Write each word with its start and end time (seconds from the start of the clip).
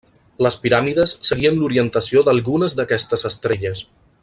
Les 0.45 0.55
piràmides 0.61 1.13
seguien 1.29 1.59
l'orientació 1.59 2.25
d'algunes 2.29 2.77
d'aquestes 2.81 3.29
estrelles. 3.31 3.87